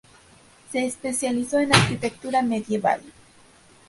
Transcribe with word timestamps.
Se 0.71 0.83
especializó 0.83 1.59
en 1.59 1.75
arquitectura 1.75 2.41
medieval. 2.41 3.01